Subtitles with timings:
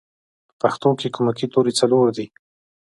[0.49, 2.25] په پښتو کې کومکی توری څلور دی